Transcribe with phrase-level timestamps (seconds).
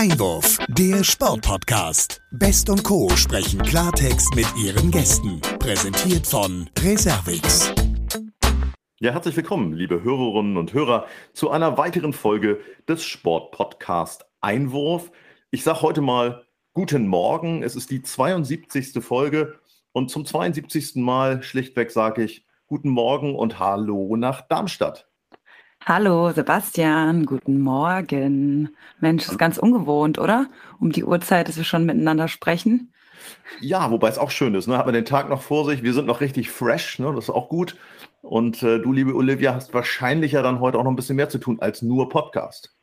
[0.00, 2.22] Einwurf, der Sportpodcast.
[2.30, 3.10] Best und Co.
[3.16, 5.42] sprechen Klartext mit ihren Gästen.
[5.58, 7.70] Präsentiert von Reservix.
[8.98, 15.12] Ja, herzlich willkommen, liebe Hörerinnen und Hörer, zu einer weiteren Folge des Sportpodcast Einwurf.
[15.50, 17.62] Ich sage heute mal Guten Morgen.
[17.62, 19.04] Es ist die 72.
[19.04, 19.60] Folge
[19.92, 20.96] und zum 72.
[20.96, 25.09] Mal schlichtweg sage ich Guten Morgen und Hallo nach Darmstadt.
[25.86, 28.76] Hallo Sebastian, guten Morgen.
[29.00, 30.46] Mensch, ist ganz ungewohnt, oder?
[30.78, 32.92] Um die Uhrzeit, dass wir schon miteinander sprechen.
[33.60, 34.76] Ja, wobei es auch schön ist, ne?
[34.78, 37.12] Hat man den Tag noch vor sich, wir sind noch richtig fresh, ne?
[37.14, 37.76] Das ist auch gut.
[38.22, 41.30] Und äh, du, liebe Olivia, hast wahrscheinlich ja dann heute auch noch ein bisschen mehr
[41.30, 42.76] zu tun als nur Podcast.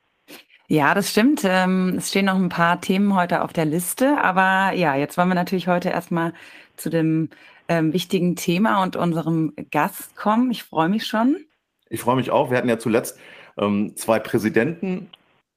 [0.68, 1.42] Ja, das stimmt.
[1.46, 5.30] Ähm, es stehen noch ein paar Themen heute auf der Liste, aber ja, jetzt wollen
[5.30, 6.34] wir natürlich heute erstmal
[6.76, 7.30] zu dem
[7.70, 10.52] ähm, wichtigen Thema und unserem Gast kommen.
[10.52, 11.47] Ich freue mich schon.
[11.90, 12.50] Ich freue mich auch.
[12.50, 13.18] Wir hatten ja zuletzt
[13.58, 15.10] ähm, zwei Präsidenten,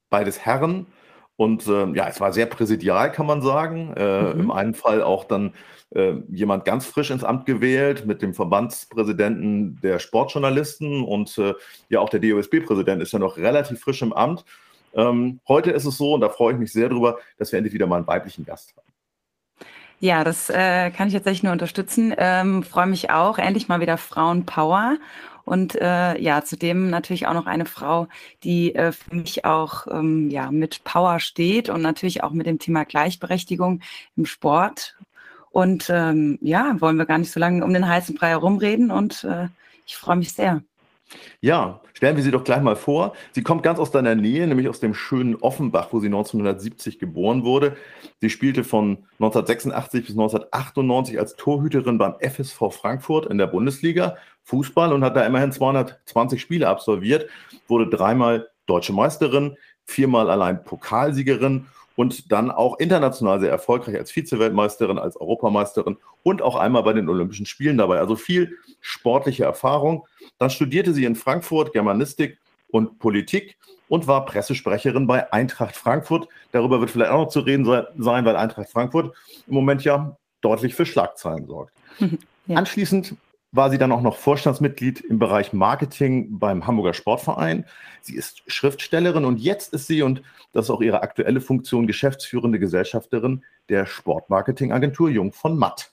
[0.09, 0.87] beides Herren.
[1.35, 3.93] Und äh, ja, es war sehr präsidial, kann man sagen.
[3.95, 4.39] Äh, mhm.
[4.41, 5.53] Im einen Fall auch dann
[5.95, 11.53] äh, jemand ganz frisch ins Amt gewählt mit dem Verbandspräsidenten der Sportjournalisten und äh,
[11.89, 14.45] ja auch der DOSB-Präsident ist ja noch relativ frisch im Amt.
[14.93, 17.73] Ähm, heute ist es so, und da freue ich mich sehr drüber, dass wir endlich
[17.73, 18.91] wieder mal einen weiblichen Gast haben.
[19.99, 22.13] Ja, das äh, kann ich tatsächlich nur unterstützen.
[22.17, 23.37] Ähm, freue mich auch.
[23.37, 24.97] Endlich mal wieder Frauenpower.
[25.51, 28.07] Und äh, ja, zudem natürlich auch noch eine Frau,
[28.41, 32.57] die äh, für mich auch ähm, ja, mit Power steht und natürlich auch mit dem
[32.57, 33.81] Thema Gleichberechtigung
[34.15, 34.95] im Sport.
[35.49, 39.25] Und ähm, ja, wollen wir gar nicht so lange um den heißen Brei herumreden und
[39.25, 39.49] äh,
[39.85, 40.61] ich freue mich sehr.
[41.41, 43.13] Ja, stellen wir sie doch gleich mal vor.
[43.33, 47.43] Sie kommt ganz aus deiner Nähe, nämlich aus dem schönen Offenbach, wo sie 1970 geboren
[47.43, 47.75] wurde.
[48.21, 54.93] Sie spielte von 1986 bis 1998 als Torhüterin beim FSV Frankfurt in der Bundesliga Fußball
[54.93, 57.29] und hat da immerhin 220 Spiele absolviert,
[57.67, 64.97] wurde dreimal deutsche Meisterin, viermal allein Pokalsiegerin und dann auch international sehr erfolgreich als Vize-Weltmeisterin,
[64.97, 67.99] als Europameisterin und auch einmal bei den Olympischen Spielen dabei.
[67.99, 70.07] Also viel sportliche Erfahrung.
[70.37, 72.39] Dann studierte sie in Frankfurt Germanistik
[72.69, 73.57] und Politik
[73.89, 76.27] und war Pressesprecherin bei Eintracht Frankfurt.
[76.53, 79.13] Darüber wird vielleicht auch noch zu reden sein, weil Eintracht Frankfurt
[79.47, 81.73] im Moment ja deutlich für Schlagzeilen sorgt.
[82.47, 82.55] Ja.
[82.55, 83.15] Anschließend
[83.51, 87.65] war sie dann auch noch Vorstandsmitglied im Bereich Marketing beim Hamburger Sportverein.
[87.99, 90.21] Sie ist Schriftstellerin und jetzt ist sie, und
[90.53, 95.91] das ist auch ihre aktuelle Funktion, geschäftsführende Gesellschafterin der Sportmarketingagentur Jung von Matt.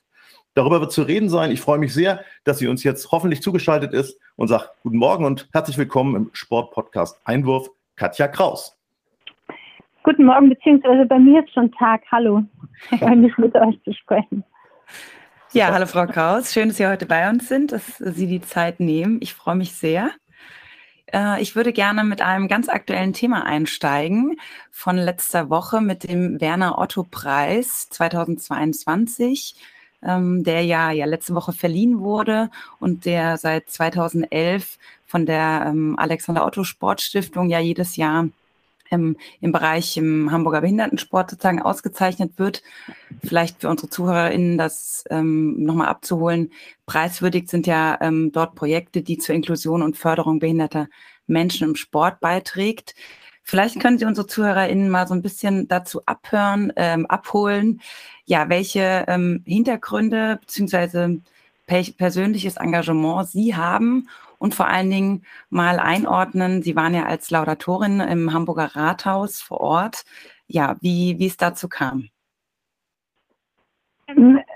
[0.55, 1.51] Darüber wird zu reden sein.
[1.51, 5.25] Ich freue mich sehr, dass sie uns jetzt hoffentlich zugeschaltet ist und sage guten Morgen
[5.25, 8.77] und herzlich willkommen im Sportpodcast Einwurf, Katja Kraus.
[10.05, 12.03] Guten Morgen, beziehungsweise bei mir ist schon Tag.
[12.11, 12.45] Hallo.
[12.93, 14.45] Ich freue mich, mit euch zu sprechen.
[15.53, 16.53] Ja, hallo Frau Kraus.
[16.53, 19.19] Schön, dass Sie heute bei uns sind, dass Sie die Zeit nehmen.
[19.23, 20.11] Ich freue mich sehr.
[21.07, 24.39] Äh, ich würde gerne mit einem ganz aktuellen Thema einsteigen
[24.71, 29.55] von letzter Woche mit dem Werner Otto Preis 2022,
[30.03, 35.99] ähm, der ja, ja letzte Woche verliehen wurde und der seit 2011 von der ähm,
[35.99, 38.29] Alexander Otto Sportstiftung ja jedes Jahr
[38.91, 42.63] ähm, im Bereich im Hamburger Behindertensport sozusagen ausgezeichnet wird.
[43.25, 46.51] Vielleicht für unsere ZuhörerInnen das ähm, nochmal abzuholen.
[46.87, 50.89] Preiswürdig sind ja ähm, dort Projekte, die zur Inklusion und Förderung behinderter
[51.27, 52.95] Menschen im Sport beiträgt.
[53.43, 57.81] Vielleicht können Sie unsere ZuhörerInnen mal so ein bisschen dazu abhören, ähm, abholen,
[58.27, 61.21] ja, welche ähm, Hintergründe beziehungsweise
[61.67, 66.63] persönliches Engagement Sie haben und vor allen Dingen mal einordnen.
[66.63, 70.05] Sie waren ja als Laudatorin im Hamburger Rathaus vor Ort.
[70.47, 72.09] Ja, wie, wie es dazu kam.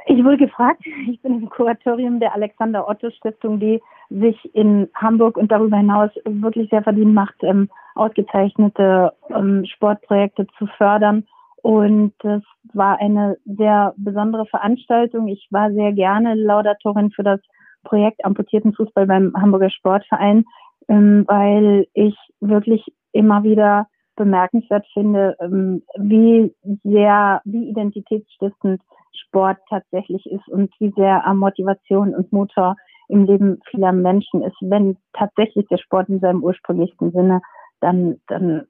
[0.06, 5.36] Ich wurde gefragt, ich bin im Kuratorium der Alexander Otto Stiftung, die sich in Hamburg
[5.36, 11.26] und darüber hinaus wirklich sehr verdient macht, ähm, ausgezeichnete ähm, Sportprojekte zu fördern.
[11.62, 12.42] Und das
[12.72, 15.28] war eine sehr besondere Veranstaltung.
[15.28, 17.40] Ich war sehr gerne Laudatorin für das
[17.84, 20.44] Projekt Amputierten Fußball beim Hamburger Sportverein,
[20.88, 26.54] ähm, weil ich wirklich immer wieder bemerkenswert finde, ähm, wie
[26.84, 28.82] sehr, wie identitätsstiftend
[29.14, 32.76] Sport tatsächlich ist und wie sehr Motivation und Motor
[33.08, 37.40] im Leben vieler Menschen ist, wenn tatsächlich der Sport in seinem ursprünglichsten Sinne
[37.80, 38.66] dann, dann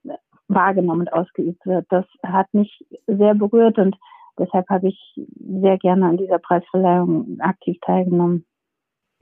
[0.49, 1.87] wahrgenommen und ausgeübt wird.
[1.91, 3.97] Das hat mich sehr berührt und
[4.39, 4.99] deshalb habe ich
[5.39, 8.45] sehr gerne an dieser Preisverleihung aktiv teilgenommen.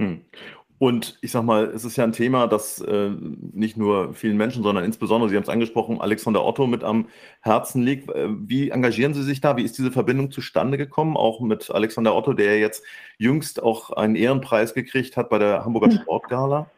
[0.01, 0.21] Hm.
[0.79, 3.11] Und ich sag mal, es ist ja ein Thema, das äh,
[3.53, 7.09] nicht nur vielen Menschen, sondern insbesondere, Sie haben es angesprochen, Alexander Otto mit am
[7.43, 8.11] Herzen liegt.
[8.11, 9.59] Äh, wie engagieren Sie sich da?
[9.59, 11.19] Wie ist diese Verbindung zustande gekommen?
[11.19, 12.83] Auch mit Alexander Otto, der jetzt
[13.19, 15.99] jüngst auch einen Ehrenpreis gekriegt hat bei der Hamburger hm.
[16.01, 16.71] Sportgala?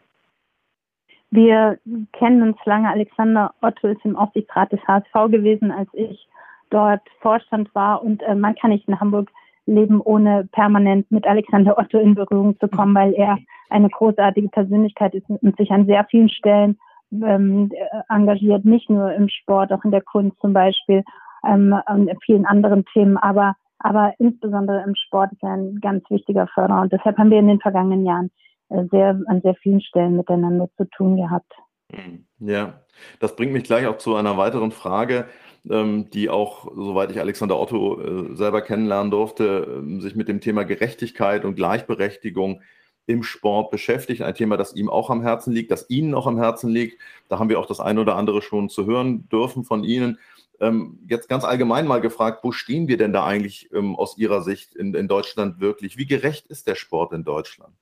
[1.33, 1.79] wir
[2.13, 2.91] kennen uns lange.
[2.91, 6.29] Alexander Otto ist im Aufsichtsrat des HSV gewesen, als ich
[6.69, 8.03] dort Vorstand war.
[8.03, 9.31] Und äh, man kann nicht in Hamburg
[9.67, 13.39] leben, ohne permanent mit Alexander Otto in Berührung zu kommen, weil er
[13.71, 16.79] eine großartige Persönlichkeit ist und sich an sehr vielen Stellen
[17.13, 17.71] ähm,
[18.09, 21.03] engagiert, nicht nur im Sport, auch in der Kunst zum Beispiel
[21.47, 26.09] ähm, und in vielen anderen Themen, aber, aber insbesondere im Sport ist er ein ganz
[26.11, 26.83] wichtiger Förderer.
[26.83, 28.31] Und deshalb haben wir in den vergangenen Jahren
[28.71, 31.53] äh, sehr, an sehr vielen Stellen miteinander zu tun gehabt.
[31.93, 32.27] Mhm.
[32.39, 32.81] Ja,
[33.21, 35.27] das bringt mich gleich auch zu einer weiteren Frage,
[35.65, 40.65] die auch, soweit ich Alexander Otto äh, selber kennenlernen durfte, ähm, sich mit dem Thema
[40.65, 42.63] Gerechtigkeit und Gleichberechtigung
[43.07, 44.23] im Sport beschäftigt.
[44.23, 47.01] Ein Thema, das ihm auch am Herzen liegt, das Ihnen auch am Herzen liegt.
[47.29, 50.19] Da haben wir auch das eine oder andere schon zu hören dürfen von Ihnen.
[50.61, 54.43] Ähm, jetzt ganz allgemein mal gefragt, wo stehen wir denn da eigentlich ähm, aus Ihrer
[54.43, 55.97] Sicht in, in Deutschland wirklich?
[55.97, 57.75] Wie gerecht ist der Sport in Deutschland?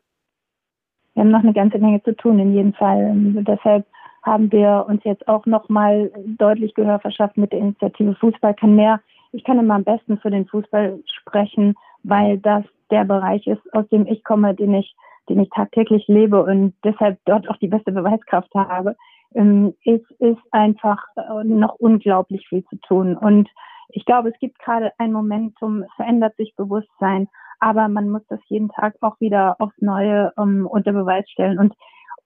[1.14, 3.12] Wir haben noch eine ganze Menge zu tun, in jedem Fall.
[3.46, 3.84] Deshalb
[4.22, 9.00] haben wir uns jetzt auch nochmal deutlich Gehör verschafft mit der Initiative Fußball kann mehr.
[9.32, 13.88] Ich kann immer am besten für den Fußball sprechen, weil das der Bereich ist, aus
[13.88, 14.94] dem ich komme, den ich
[15.30, 18.96] den ich tagtäglich lebe und deshalb dort auch die beste Beweiskraft habe,
[19.34, 23.16] ähm, es ist einfach äh, noch unglaublich viel zu tun.
[23.16, 23.48] Und
[23.90, 27.28] ich glaube, es gibt gerade ein Momentum, verändert sich Bewusstsein,
[27.60, 31.58] aber man muss das jeden Tag auch wieder aufs Neue ähm, unter Beweis stellen.
[31.58, 31.74] Und,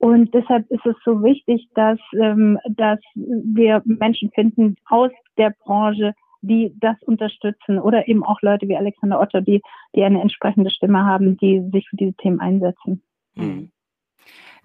[0.04, 6.12] und deshalb ist es so wichtig, dass, ähm, dass wir Menschen finden aus der Branche,
[6.42, 9.62] die das unterstützen oder eben auch Leute wie Alexander Otto, die,
[9.96, 13.02] die eine entsprechende Stimme haben, die sich für diese Themen einsetzen.
[13.34, 13.70] Mhm.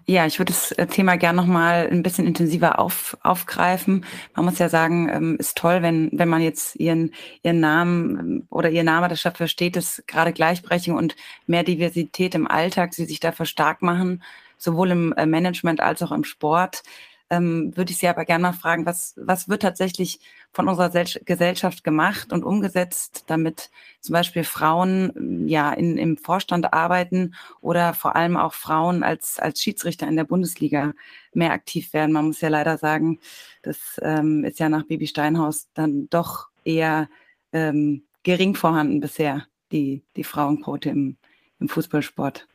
[0.06, 4.04] Ja, ich würde das äh, Thema gerne nochmal ein bisschen intensiver auf, aufgreifen.
[4.36, 8.46] Man muss ja sagen, ähm, ist toll, wenn, wenn man jetzt ihren, ihren Namen ähm,
[8.50, 11.16] oder ihr Name dafür steht, dass gerade Gleichberechtigung und
[11.46, 14.22] mehr Diversität im Alltag, sie sich dafür stark machen,
[14.60, 16.82] sowohl im äh, Management als auch im Sport
[17.30, 20.18] ähm, würde ich Sie aber gerne mal fragen, was, was wird tatsächlich
[20.52, 20.90] von unserer
[21.24, 23.70] Gesellschaft gemacht und umgesetzt, damit
[24.00, 29.38] zum Beispiel Frauen ähm, ja in, im Vorstand arbeiten oder vor allem auch Frauen als,
[29.38, 30.92] als Schiedsrichter in der Bundesliga
[31.32, 32.12] mehr aktiv werden.
[32.12, 33.20] Man muss ja leider sagen,
[33.62, 37.08] das ähm, ist ja nach Baby Steinhaus dann doch eher
[37.52, 41.16] ähm, gering vorhanden bisher, die, die Frauenquote im,
[41.60, 42.48] im Fußballsport.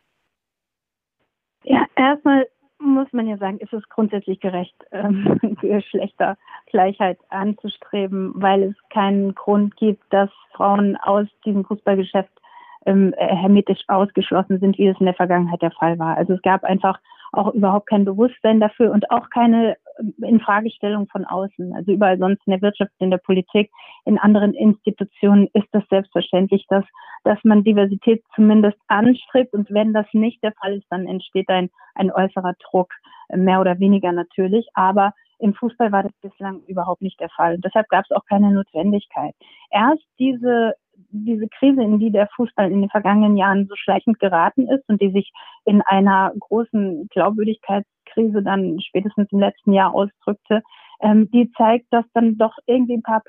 [1.96, 2.48] Erstmal
[2.80, 9.76] muss man ja sagen, ist es grundsätzlich gerecht, ähm, Geschlechtergleichheit anzustreben, weil es keinen Grund
[9.78, 12.32] gibt, dass Frauen aus diesem Fußballgeschäft
[12.86, 16.18] ähm, hermetisch ausgeschlossen sind, wie es in der Vergangenheit der Fall war.
[16.18, 17.00] Also es gab einfach
[17.32, 19.76] auch überhaupt kein Bewusstsein dafür und auch keine äh,
[20.22, 21.74] Infragestellung von außen.
[21.74, 23.72] Also überall sonst in der Wirtschaft, in der Politik,
[24.06, 26.86] in anderen Institutionen ist das selbstverständlich, dass,
[27.24, 29.54] dass man Diversität zumindest anstrebt.
[29.54, 32.94] Und wenn das nicht der Fall ist, dann entsteht ein, ein äußerer Druck,
[33.30, 34.68] äh, mehr oder weniger natürlich.
[34.74, 37.56] Aber im Fußball war das bislang überhaupt nicht der Fall.
[37.56, 39.36] Und deshalb gab es auch keine Notwendigkeit.
[39.70, 40.74] Erst diese
[41.10, 45.02] diese Krise, in die der Fußball in den vergangenen Jahren so schleichend geraten ist und
[45.02, 45.32] die sich
[45.66, 47.10] in einer großen
[48.16, 50.64] Glaubwürdigkeitskrise dann spätestens im letzten Jahr ausdrückte,
[51.02, 53.22] ähm, die zeigt, dass dann doch irgendwie ein paar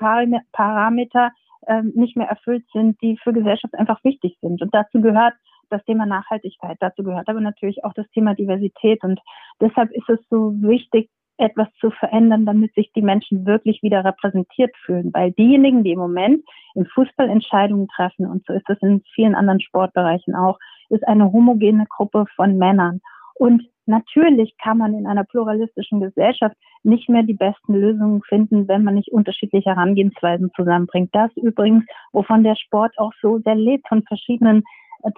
[0.51, 1.31] Parameter
[1.67, 4.61] ähm, nicht mehr erfüllt sind, die für Gesellschaft einfach wichtig sind.
[4.61, 5.33] Und dazu gehört
[5.69, 6.77] das Thema Nachhaltigkeit.
[6.79, 9.03] Dazu gehört aber natürlich auch das Thema Diversität.
[9.03, 9.19] Und
[9.59, 14.75] deshalb ist es so wichtig, etwas zu verändern, damit sich die Menschen wirklich wieder repräsentiert
[14.85, 15.11] fühlen.
[15.13, 19.35] Weil diejenigen, die im Moment im Fußball Entscheidungen treffen, und so ist es in vielen
[19.35, 20.57] anderen Sportbereichen auch,
[20.89, 23.01] ist eine homogene Gruppe von Männern.
[23.35, 28.83] Und natürlich kann man in einer pluralistischen Gesellschaft nicht mehr die besten Lösungen finden, wenn
[28.83, 31.09] man nicht unterschiedliche Herangehensweisen zusammenbringt.
[31.13, 34.63] Das übrigens, wovon der Sport auch so sehr lebt, von verschiedenen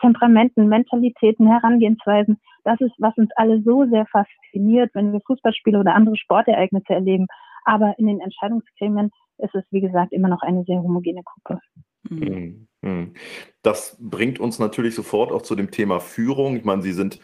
[0.02, 2.40] Temperamenten, Mentalitäten, Herangehensweisen.
[2.64, 7.28] Das ist, was uns alle so sehr fasziniert, wenn wir Fußballspiele oder andere Sportereignisse erleben.
[7.66, 11.62] Aber in den Entscheidungsgremien ist es, wie gesagt, immer noch eine sehr homogene Gruppe.
[12.10, 12.68] Mhm.
[12.82, 13.14] Mhm.
[13.62, 16.56] Das bringt uns natürlich sofort auch zu dem Thema Führung.
[16.56, 17.20] Ich meine, Sie sind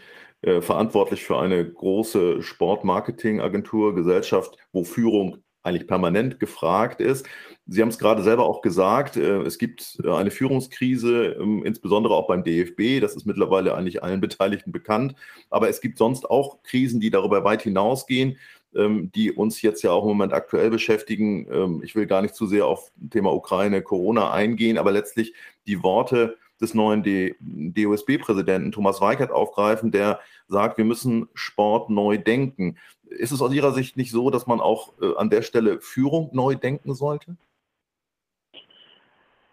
[0.45, 7.25] äh, verantwortlich für eine große Sportmarketingagentur, Gesellschaft, wo Führung eigentlich permanent gefragt ist.
[7.65, 12.13] Sie haben es gerade selber auch gesagt, äh, es gibt äh, eine Führungskrise, ähm, insbesondere
[12.13, 13.01] auch beim DFB.
[13.01, 15.15] Das ist mittlerweile eigentlich allen Beteiligten bekannt.
[15.49, 18.37] Aber es gibt sonst auch Krisen, die darüber weit hinausgehen,
[18.75, 21.47] ähm, die uns jetzt ja auch im Moment aktuell beschäftigen.
[21.51, 25.33] Ähm, ich will gar nicht zu sehr auf das Thema Ukraine, Corona eingehen, aber letztlich
[25.65, 32.77] die Worte des neuen DOSB-Präsidenten Thomas Weikert aufgreifen, der sagt, wir müssen Sport neu denken.
[33.09, 36.29] Ist es aus Ihrer Sicht nicht so, dass man auch äh, an der Stelle Führung
[36.33, 37.35] neu denken sollte?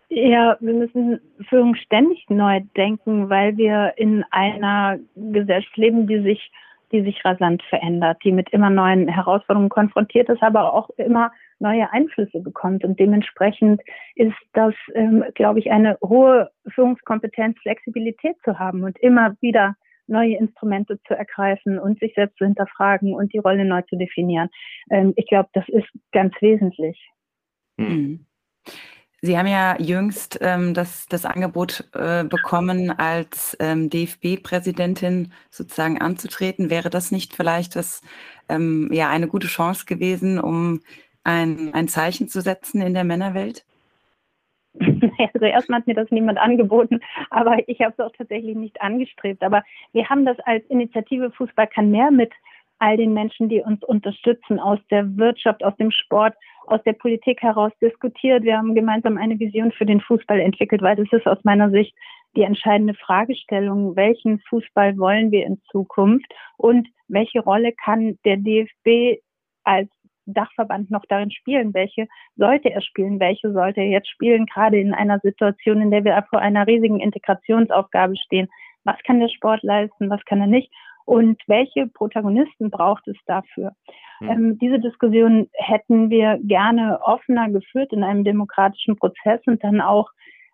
[0.09, 6.50] Ja, wir müssen Führung ständig neu denken, weil wir in einer Gesellschaft leben, die sich
[6.92, 11.32] die sich rasant verändert, die mit immer neuen Herausforderungen konfrontiert ist, aber auch immer
[11.62, 12.85] neue Einflüsse bekommt.
[12.85, 13.81] Und dementsprechend
[14.14, 19.75] ist das, ähm, glaube ich, eine hohe Führungskompetenz, Flexibilität zu haben und immer wieder
[20.07, 24.50] neue Instrumente zu ergreifen und sich selbst zu hinterfragen und die Rolle neu zu definieren.
[24.90, 27.00] Ähm, ich glaube, das ist ganz wesentlich.
[27.78, 28.26] Mhm.
[29.25, 36.71] Sie haben ja jüngst ähm, das, das Angebot äh, bekommen, als ähm, DFB-Präsidentin sozusagen anzutreten.
[36.71, 38.02] Wäre das nicht vielleicht das,
[38.49, 40.81] ähm, ja, eine gute Chance gewesen, um
[41.25, 43.64] ein, ein Zeichen zu setzen in der Männerwelt?
[45.35, 47.00] Also erstmal hat mir das niemand angeboten,
[47.31, 49.43] aber ich habe es auch tatsächlich nicht angestrebt.
[49.43, 49.62] Aber
[49.93, 52.33] wir haben das als Initiative Fußball kann mehr mit
[52.79, 56.35] all den Menschen, die uns unterstützen, aus der Wirtschaft, aus dem Sport,
[56.67, 58.43] aus der Politik heraus diskutiert.
[58.43, 61.95] Wir haben gemeinsam eine Vision für den Fußball entwickelt, weil das ist aus meiner Sicht
[62.35, 66.26] die entscheidende Fragestellung, welchen Fußball wollen wir in Zukunft
[66.57, 69.21] und welche Rolle kann der DFB
[69.64, 69.91] als
[70.26, 71.75] Dachverband noch darin spielen?
[71.75, 73.21] Welche sollte er spielen?
[73.21, 74.47] Welche sollte er jetzt spielen?
[74.47, 78.49] Gerade in einer Situation, in der wir vor einer riesigen Integrationsaufgabe stehen.
[78.85, 80.11] Was kann der Sport leisten?
[80.11, 80.73] Was kann er nicht?
[81.05, 83.73] Und welche Protagonisten braucht es dafür?
[84.21, 84.29] Mhm.
[84.29, 90.11] Ähm, diese Diskussion hätten wir gerne offener geführt in einem demokratischen Prozess und dann auch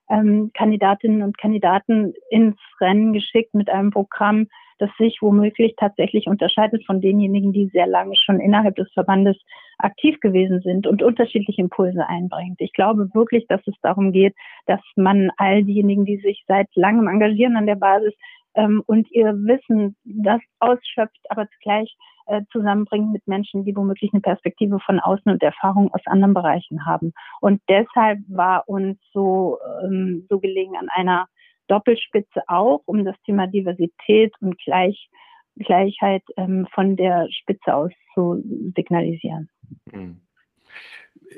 [0.09, 4.47] ähm, Kandidatinnen und Kandidaten ins Rennen geschickt mit einem Programm,
[4.79, 9.37] das sich womöglich tatsächlich unterscheidet von denjenigen, die sehr lange schon innerhalb des Verbandes
[9.79, 12.61] aktiv gewesen sind und unterschiedliche Impulse einbringt.
[12.61, 14.35] Ich glaube wirklich, dass es darum geht,
[14.67, 18.15] dass man all diejenigen, die sich seit langem engagieren an der Basis
[18.55, 24.21] ähm, und ihr Wissen das ausschöpft, aber zugleich äh, zusammenbringt mit Menschen, die womöglich eine
[24.21, 27.13] Perspektive von außen und Erfahrung aus anderen Bereichen haben.
[27.41, 31.27] Und deshalb war uns so, ähm, so gelegen an einer
[31.69, 35.09] Doppelspitze auch, um das Thema Diversität und Gleich,
[35.57, 38.43] Gleichheit ähm, von der Spitze aus zu
[38.77, 39.49] signalisieren.
[39.93, 40.21] Mhm.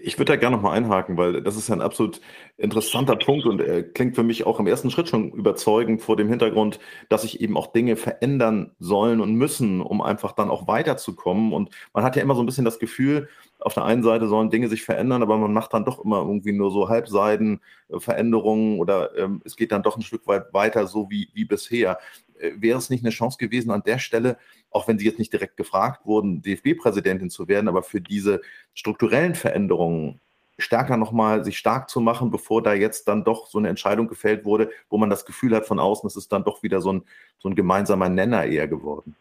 [0.03, 2.21] Ich würde da gerne nochmal einhaken, weil das ist ja ein absolut
[2.57, 6.29] interessanter Punkt und er klingt für mich auch im ersten Schritt schon überzeugend vor dem
[6.29, 6.79] Hintergrund,
[7.09, 11.53] dass sich eben auch Dinge verändern sollen und müssen, um einfach dann auch weiterzukommen.
[11.53, 13.29] Und man hat ja immer so ein bisschen das Gefühl,
[13.59, 16.53] auf der einen Seite sollen Dinge sich verändern, aber man macht dann doch immer irgendwie
[16.53, 17.61] nur so Halbseiden
[17.99, 21.99] Veränderungen oder ähm, es geht dann doch ein Stück weit weiter, so wie, wie bisher.
[22.39, 24.39] Äh, wäre es nicht eine Chance gewesen, an der Stelle,
[24.71, 28.41] auch wenn Sie jetzt nicht direkt gefragt wurden, DFB-Präsidentin zu werden, aber für diese
[28.75, 30.21] strukturellen Veränderungen
[30.59, 34.45] stärker nochmal sich stark zu machen, bevor da jetzt dann doch so eine Entscheidung gefällt
[34.45, 37.03] wurde, wo man das Gefühl hat von außen, es ist dann doch wieder so ein,
[37.39, 39.17] so ein gemeinsamer Nenner eher geworden?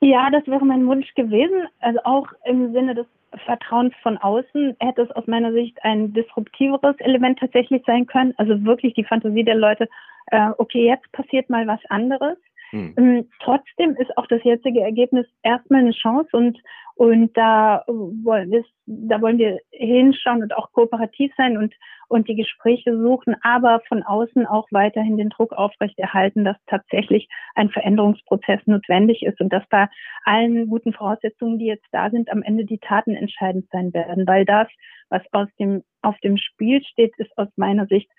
[0.00, 1.66] Ja, das wäre mein Wunsch gewesen.
[1.80, 3.06] Also auch im Sinne des
[3.46, 8.34] Vertrauens von außen hätte es aus meiner Sicht ein disruptiveres Element tatsächlich sein können.
[8.36, 9.88] Also wirklich die Fantasie der Leute,
[10.26, 12.36] äh, okay, jetzt passiert mal was anderes.
[12.74, 12.92] Hm.
[12.96, 16.58] Ähm, trotzdem ist auch das jetzige Ergebnis erstmal eine Chance und,
[16.96, 21.72] und da wollen wir, da wollen wir hinschauen und auch kooperativ sein und,
[22.08, 27.70] und die Gespräche suchen, aber von außen auch weiterhin den Druck aufrechterhalten, dass tatsächlich ein
[27.70, 29.86] Veränderungsprozess notwendig ist und dass bei
[30.24, 34.44] allen guten Voraussetzungen, die jetzt da sind, am Ende die Taten entscheidend sein werden, weil
[34.44, 34.66] das,
[35.10, 38.10] was aus dem, auf dem Spiel steht, ist aus meiner Sicht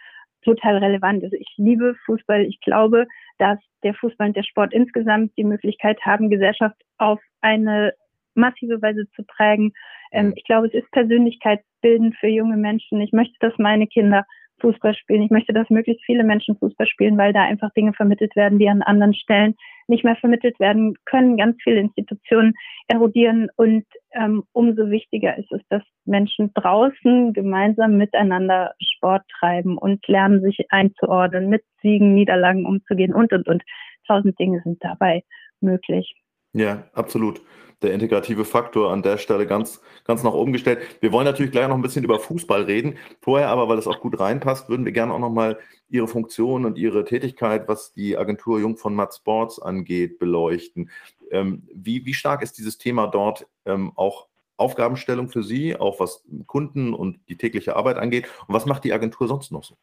[0.45, 1.23] total relevant.
[1.23, 2.41] Also ich liebe Fußball.
[2.45, 3.05] Ich glaube,
[3.37, 7.93] dass der Fußball und der Sport insgesamt die Möglichkeit haben, Gesellschaft auf eine
[8.35, 9.73] massive Weise zu prägen.
[10.11, 13.01] Ähm, ich glaube, es ist persönlichkeitsbildend für junge Menschen.
[13.01, 14.25] Ich möchte, dass meine Kinder
[14.61, 15.21] Fußball spielen.
[15.21, 18.69] Ich möchte, dass möglichst viele Menschen Fußball spielen, weil da einfach Dinge vermittelt werden, die
[18.69, 19.55] an anderen Stellen
[19.87, 21.37] nicht mehr vermittelt werden können.
[21.37, 22.53] Ganz viele Institutionen
[22.87, 30.07] erodieren und ähm, umso wichtiger ist es, dass Menschen draußen gemeinsam miteinander Sport treiben und
[30.07, 33.63] lernen, sich einzuordnen, mit Siegen, Niederlagen umzugehen und, und, und.
[34.07, 35.23] Tausend Dinge sind dabei
[35.61, 36.15] möglich.
[36.55, 37.41] Ja, absolut
[37.81, 40.79] der integrative Faktor an der Stelle ganz, ganz nach oben gestellt.
[41.01, 42.97] Wir wollen natürlich gleich noch ein bisschen über Fußball reden.
[43.19, 45.59] Vorher aber, weil das auch gut reinpasst, würden wir gerne auch nochmal
[45.89, 50.89] Ihre Funktion und Ihre Tätigkeit, was die Agentur Jung von Matt Sports angeht, beleuchten.
[51.29, 56.25] Ähm, wie, wie stark ist dieses Thema dort ähm, auch Aufgabenstellung für Sie, auch was
[56.47, 58.29] Kunden und die tägliche Arbeit angeht?
[58.47, 59.75] Und was macht die Agentur sonst noch so?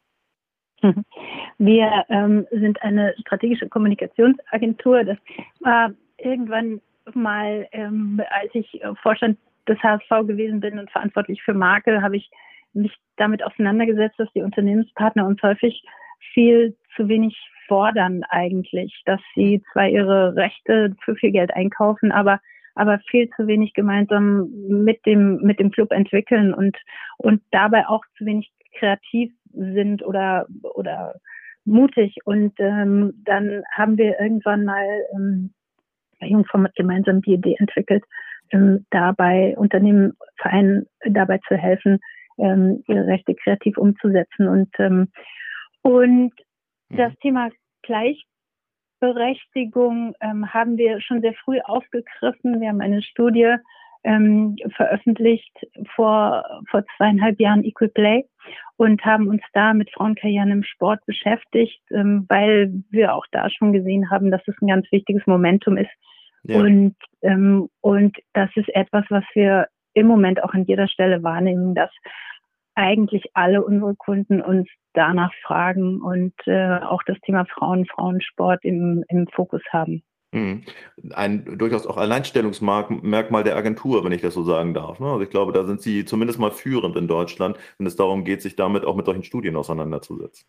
[1.59, 5.03] Wir ähm, sind eine strategische Kommunikationsagentur.
[5.03, 5.17] Das
[5.59, 6.81] war irgendwann
[7.13, 12.17] mal, ähm, als ich äh, Vorstand des HSV gewesen bin und verantwortlich für Marke, habe
[12.17, 12.29] ich
[12.73, 15.83] mich damit auseinandergesetzt, dass die Unternehmenspartner uns häufig
[16.33, 22.39] viel zu wenig fordern eigentlich, dass sie zwar ihre Rechte für viel Geld einkaufen, aber
[22.75, 26.75] aber viel zu wenig gemeinsam mit dem mit dem Club entwickeln und
[27.17, 31.15] und dabei auch zu wenig kreativ sind oder oder
[31.65, 32.17] mutig.
[32.25, 35.53] Und ähm, dann haben wir irgendwann mal ähm,
[36.25, 38.03] Jungformat gemeinsam die Idee entwickelt,
[38.51, 41.99] ähm, dabei Unternehmen, Vereinen dabei zu helfen,
[42.37, 44.47] ähm, ihre Rechte kreativ umzusetzen.
[44.47, 45.09] Und, ähm,
[45.81, 46.31] und
[46.89, 46.97] mhm.
[46.97, 47.49] das Thema
[47.83, 52.61] Gleichberechtigung ähm, haben wir schon sehr früh aufgegriffen.
[52.61, 53.55] Wir haben eine Studie
[54.03, 55.55] ähm, veröffentlicht
[55.95, 58.25] vor, vor zweieinhalb Jahren Equal Play
[58.77, 63.71] und haben uns da mit Frauenkarrieren im Sport beschäftigt, ähm, weil wir auch da schon
[63.71, 65.91] gesehen haben, dass es ein ganz wichtiges Momentum ist.
[66.43, 66.59] Ja.
[66.59, 71.75] Und, ähm, und das ist etwas, was wir im Moment auch an jeder Stelle wahrnehmen,
[71.75, 71.91] dass
[72.75, 79.03] eigentlich alle unsere Kunden uns danach fragen und äh, auch das Thema Frauen, Frauensport im,
[79.07, 80.03] im Fokus haben.
[80.33, 80.63] Mhm.
[81.13, 84.99] Ein durchaus auch Alleinstellungsmerkmal der Agentur, wenn ich das so sagen darf.
[84.99, 85.05] Ne?
[85.05, 88.41] Also ich glaube, da sind Sie zumindest mal führend in Deutschland, wenn es darum geht,
[88.41, 90.47] sich damit auch mit solchen Studien auseinanderzusetzen.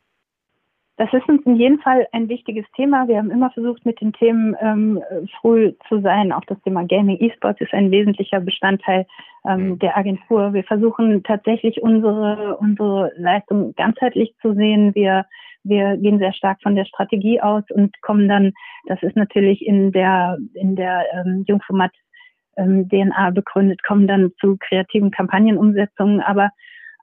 [0.96, 3.08] Das ist uns in jedem Fall ein wichtiges Thema.
[3.08, 5.02] Wir haben immer versucht, mit den Themen ähm,
[5.40, 6.30] früh zu sein.
[6.30, 9.04] Auch das Thema Gaming E-Sports ist ein wesentlicher Bestandteil
[9.44, 9.78] ähm, mhm.
[9.80, 10.52] der Agentur.
[10.52, 14.94] Wir versuchen tatsächlich unsere, unsere Leistung ganzheitlich zu sehen.
[14.94, 15.26] Wir,
[15.64, 18.52] wir gehen sehr stark von der Strategie aus und kommen dann,
[18.86, 21.90] das ist natürlich in der, in der ähm, Jungformat
[22.56, 26.20] ähm, DNA begründet, kommen dann zu kreativen Kampagnenumsetzungen.
[26.20, 26.50] Aber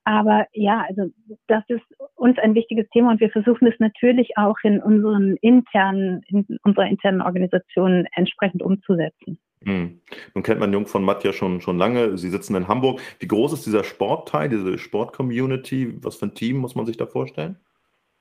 [0.03, 1.11] aber ja, also
[1.47, 1.83] das ist
[2.15, 6.87] uns ein wichtiges Thema und wir versuchen es natürlich auch in unseren internen, in unserer
[6.87, 9.37] internen Organisation entsprechend umzusetzen.
[9.63, 10.01] Hm.
[10.33, 12.17] Nun kennt man Jung von Matt ja schon, schon lange.
[12.17, 12.99] Sie sitzen in Hamburg.
[13.19, 16.03] Wie groß ist dieser Sportteil, diese Sportcommunity?
[16.03, 17.57] Was für ein Team muss man sich da vorstellen?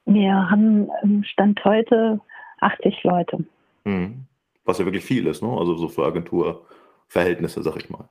[0.05, 0.91] Wir haben
[1.25, 2.21] Stand heute
[2.61, 3.45] 80 Leute.
[3.87, 4.27] Hm.
[4.65, 5.49] Was ja wirklich viel ist, ne?
[5.49, 8.09] Also so für Agenturverhältnisse, sag ich mal.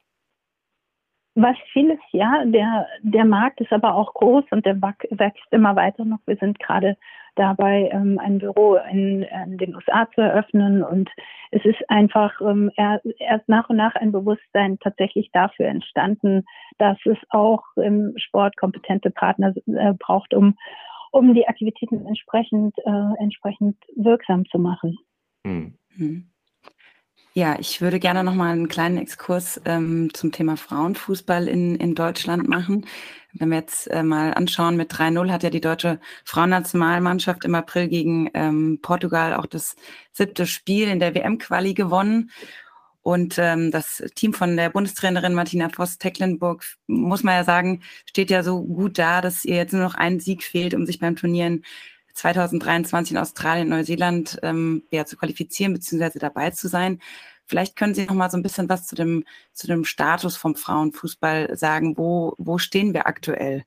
[1.42, 6.04] Was vieles, ja, der, der Markt ist aber auch groß und der wächst immer weiter
[6.04, 6.20] noch.
[6.26, 6.98] Wir sind gerade
[7.36, 11.10] dabei, ähm, ein Büro in, in, den USA zu eröffnen und
[11.52, 16.44] es ist einfach ähm, erst nach und nach ein Bewusstsein tatsächlich dafür entstanden,
[16.78, 20.58] dass es auch im Sport kompetente Partner äh, braucht, um,
[21.14, 24.98] um die Aktivitäten entsprechend, äh, entsprechend wirksam zu machen.
[25.96, 26.29] Hm.
[27.34, 31.94] Ja, ich würde gerne noch mal einen kleinen Exkurs ähm, zum Thema Frauenfußball in, in
[31.94, 32.86] Deutschland machen.
[33.34, 37.88] Wenn wir jetzt äh, mal anschauen, mit 3-0 hat ja die deutsche Frauennationalmannschaft im April
[37.88, 39.76] gegen ähm, Portugal auch das
[40.12, 42.32] siebte Spiel in der WM-Quali gewonnen.
[43.04, 48.44] Und ähm, das Team von der Bundestrainerin Martina Voss-Tecklenburg, muss man ja sagen, steht ja
[48.44, 51.64] so gut da, dass ihr jetzt nur noch ein Sieg fehlt, um sich beim Turnieren
[52.14, 56.20] 2023 in Australien, Neuseeland ähm, ja, zu qualifizieren bzw.
[56.20, 57.00] dabei zu sein.
[57.46, 60.56] Vielleicht können Sie noch mal so ein bisschen was zu dem, zu dem Status vom
[60.56, 61.98] Frauenfußball sagen.
[61.98, 63.64] Wo, wo stehen wir aktuell?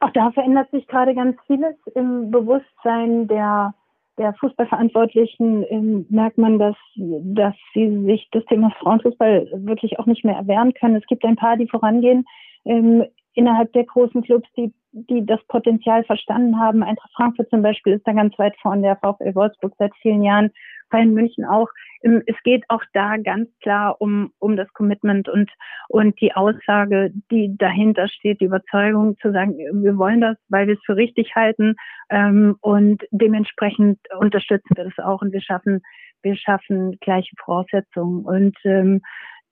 [0.00, 3.74] Auch da verändert sich gerade ganz vieles im Bewusstsein der,
[4.18, 5.64] der Fußballverantwortlichen.
[5.68, 10.74] Ähm, merkt man, dass, dass sie sich das Thema Frauenfußball wirklich auch nicht mehr erwehren
[10.74, 10.96] können.
[10.96, 12.24] Es gibt ein paar, die vorangehen.
[12.64, 16.82] Ähm, innerhalb der großen Clubs, die, die das Potenzial verstanden haben.
[16.82, 20.50] Eintracht Frankfurt zum Beispiel ist da ganz weit vorne, der VfL Wolfsburg seit vielen Jahren,
[20.90, 21.68] Bayern München auch.
[22.02, 25.50] Ähm, es geht auch da ganz klar um, um das Commitment und,
[25.88, 30.74] und die Aussage, die dahinter steht, die Überzeugung zu sagen, wir wollen das, weil wir
[30.74, 31.76] es für richtig halten
[32.10, 35.80] ähm, und dementsprechend unterstützen wir das auch und wir schaffen,
[36.22, 39.00] wir schaffen gleiche Voraussetzungen und ähm,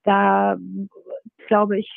[0.08, 0.56] da
[1.48, 1.90] glaube ich,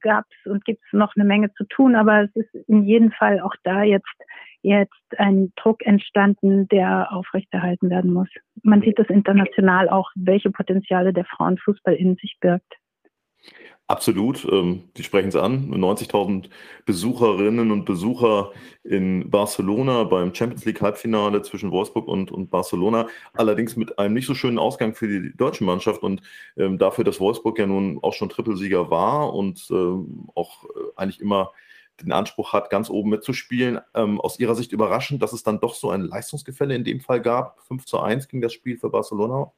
[0.00, 3.12] gab es und gibt es noch eine Menge zu tun, aber es ist in jedem
[3.12, 4.08] Fall auch da jetzt,
[4.62, 8.28] jetzt ein Druck entstanden, der aufrechterhalten werden muss.
[8.62, 12.72] Man sieht das international auch, welche Potenziale der Frauenfußball in sich birgt.
[13.86, 15.70] Absolut, ähm, die sprechen es an.
[15.70, 16.48] 90.000
[16.86, 18.52] Besucherinnen und Besucher
[18.82, 23.08] in Barcelona beim Champions League Halbfinale zwischen Wolfsburg und, und Barcelona.
[23.34, 26.22] Allerdings mit einem nicht so schönen Ausgang für die deutsche Mannschaft und
[26.56, 31.20] ähm, dafür, dass Wolfsburg ja nun auch schon Trippelsieger war und ähm, auch äh, eigentlich
[31.20, 31.52] immer
[32.02, 33.80] den Anspruch hat, ganz oben mitzuspielen.
[33.94, 37.20] Ähm, aus Ihrer Sicht überraschend, dass es dann doch so ein Leistungsgefälle in dem Fall
[37.20, 37.60] gab.
[37.68, 39.52] 5 zu 1 ging das Spiel für Barcelona.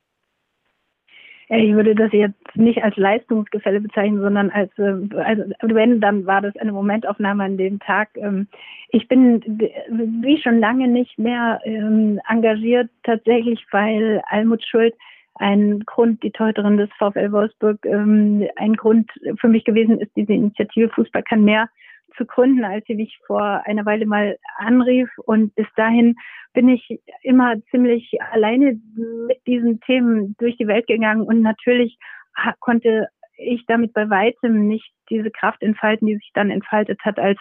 [1.49, 6.41] Ich würde das jetzt nicht als Leistungsgefälle bezeichnen, sondern als, äh, also wenn, dann war
[6.41, 8.09] das eine Momentaufnahme an dem Tag.
[8.17, 8.49] Ähm,
[8.91, 9.41] ich bin
[9.89, 14.95] wie schon lange nicht mehr ähm, engagiert, tatsächlich, weil Almut Schuld
[15.37, 20.33] ein Grund, die Teuterin des VfL Wolfsburg, ähm, ein Grund für mich gewesen ist, diese
[20.33, 21.69] Initiative Fußball kann mehr
[22.17, 25.09] zu gründen, als sie mich vor einer Weile mal anrief.
[25.25, 26.17] Und bis dahin
[26.53, 28.79] bin ich immer ziemlich alleine
[29.27, 31.23] mit diesen Themen durch die Welt gegangen.
[31.23, 31.99] Und natürlich
[32.61, 37.39] konnte ich damit bei weitem nicht diese Kraft entfalten, die sich dann entfaltet hat, als,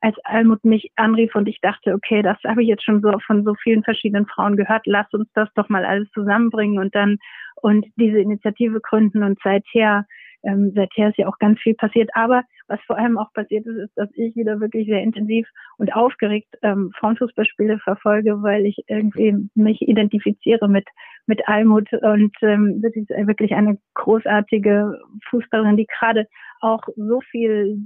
[0.00, 3.44] als Almut mich anrief und ich dachte, okay, das habe ich jetzt schon so von
[3.44, 7.18] so vielen verschiedenen Frauen gehört, lass uns das doch mal alles zusammenbringen und dann
[7.62, 10.04] und diese Initiative gründen und seither
[10.46, 12.10] ähm, seither ist ja auch ganz viel passiert.
[12.14, 15.94] Aber was vor allem auch passiert ist, ist, dass ich wieder wirklich sehr intensiv und
[15.94, 20.86] aufgeregt ähm, Frauenfußballspiele verfolge, weil ich irgendwie mich identifiziere mit,
[21.26, 24.98] mit Almut und ähm, das ist wirklich eine großartige
[25.30, 26.26] Fußballerin, die gerade
[26.60, 27.78] auch so viel,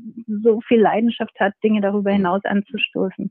[0.42, 3.31] so viel Leidenschaft hat, Dinge darüber hinaus anzustoßen.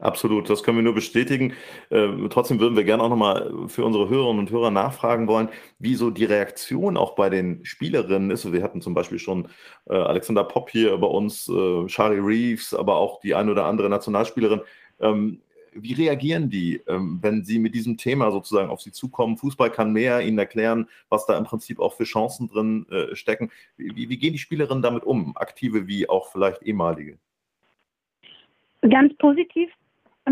[0.00, 1.54] Absolut, das können wir nur bestätigen.
[1.90, 5.48] Äh, trotzdem würden wir gerne auch nochmal für unsere Hörerinnen und Hörer nachfragen wollen,
[5.80, 8.52] wie so die Reaktion auch bei den Spielerinnen ist.
[8.52, 9.48] Wir hatten zum Beispiel schon
[9.90, 13.88] äh, Alexander Popp hier bei uns, äh, Charlie Reeves, aber auch die eine oder andere
[13.88, 14.60] Nationalspielerin.
[15.00, 15.40] Ähm,
[15.72, 19.36] wie reagieren die, ähm, wenn sie mit diesem Thema sozusagen auf sie zukommen?
[19.36, 23.50] Fußball kann mehr, ihnen erklären, was da im Prinzip auch für Chancen drin äh, stecken.
[23.76, 27.18] Wie, wie gehen die Spielerinnen damit um, aktive wie auch vielleicht ehemalige?
[28.82, 29.70] Ganz positiv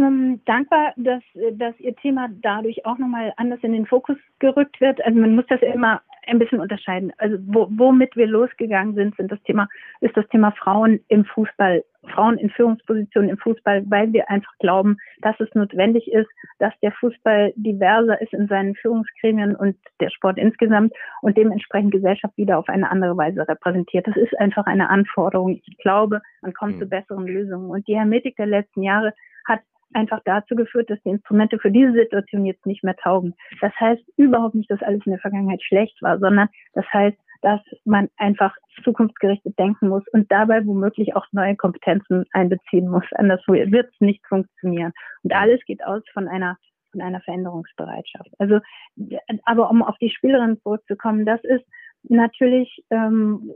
[0.03, 5.05] ähm, dankbar, dass, dass Ihr Thema dadurch auch nochmal anders in den Fokus gerückt wird.
[5.05, 7.13] Also man muss das immer ein bisschen unterscheiden.
[7.19, 9.69] Also wo, womit wir losgegangen sind, sind das Thema,
[10.01, 14.97] ist das Thema Frauen im Fußball, Frauen in Führungspositionen im Fußball, weil wir einfach glauben,
[15.23, 16.29] dass es notwendig ist,
[16.59, 22.37] dass der Fußball diverser ist in seinen Führungsgremien und der Sport insgesamt und dementsprechend Gesellschaft
[22.37, 24.07] wieder auf eine andere Weise repräsentiert.
[24.07, 25.61] Das ist einfach eine Anforderung.
[25.65, 26.81] Ich glaube, man kommt mhm.
[26.81, 27.71] zu besseren Lösungen.
[27.71, 29.15] Und die Hermetik der letzten Jahre
[29.47, 29.61] hat
[29.92, 33.35] einfach dazu geführt, dass die Instrumente für diese Situation jetzt nicht mehr taugen.
[33.61, 37.61] Das heißt überhaupt nicht, dass alles in der Vergangenheit schlecht war, sondern das heißt, dass
[37.85, 43.05] man einfach zukunftsgerichtet denken muss und dabei womöglich auch neue Kompetenzen einbeziehen muss.
[43.12, 44.92] Anders wird es nicht funktionieren.
[45.22, 46.57] Und alles geht aus von einer
[46.92, 48.31] von einer Veränderungsbereitschaft.
[48.38, 48.61] Also,
[49.44, 51.64] aber um auf die Spielerin zurückzukommen, das ist
[52.09, 53.51] natürlich ähm,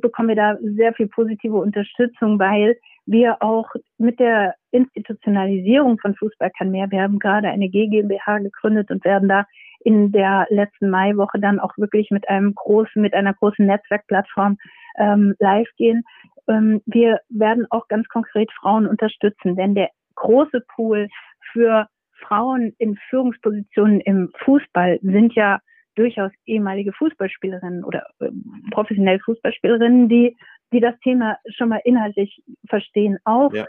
[0.00, 3.68] bekommen wir da sehr viel positive Unterstützung, weil wir auch
[3.98, 9.28] mit der Institutionalisierung von Fußball kann mehr, wir haben gerade eine GmbH gegründet und werden
[9.28, 9.46] da
[9.84, 14.58] in der letzten Maiwoche dann auch wirklich mit einem großen, mit einer großen Netzwerkplattform
[14.98, 16.02] ähm, live gehen.
[16.48, 21.08] Ähm, wir werden auch ganz konkret Frauen unterstützen, denn der große Pool
[21.52, 21.86] für
[22.26, 25.60] Frauen in Führungspositionen im Fußball sind ja
[25.96, 28.28] durchaus ehemalige Fußballspielerinnen oder äh,
[28.70, 30.36] professionelle Fußballspielerinnen, die,
[30.72, 33.66] die das Thema schon mal inhaltlich verstehen, auch ja.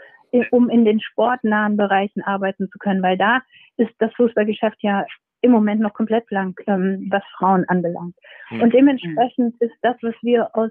[0.50, 3.40] um in den sportnahen Bereichen arbeiten zu können, weil da
[3.76, 5.04] ist das Fußballgeschäft ja
[5.40, 8.16] im Moment noch komplett blank, ähm, was Frauen anbelangt.
[8.50, 8.62] Mhm.
[8.62, 10.70] Und dementsprechend ist das, was wir aus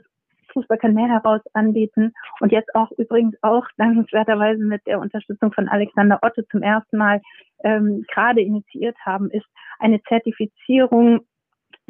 [0.54, 5.68] Fußball kann mehr heraus anbieten und jetzt auch übrigens auch dankenswerterweise mit der Unterstützung von
[5.68, 7.22] Alexander Otto zum ersten Mal
[7.64, 9.46] ähm, gerade initiiert haben, ist
[9.80, 11.22] eine Zertifizierung